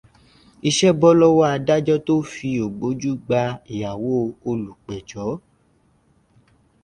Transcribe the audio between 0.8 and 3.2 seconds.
bọ́ lọ́wọ́ Adájọ tó fí ògbójú